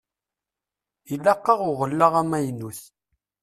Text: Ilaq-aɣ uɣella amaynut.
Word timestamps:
Ilaq-aɣ 1.13 1.59
uɣella 1.69 2.07
amaynut. 2.21 2.81